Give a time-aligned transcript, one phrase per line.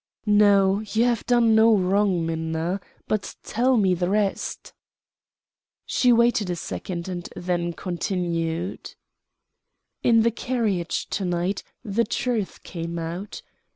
[0.25, 4.73] "No, you have done no wrong, Minna; but tell me the rest."
[5.85, 8.95] She waited a second, and then continued:
[10.01, 13.43] "In the carriage, to night, the truth came out.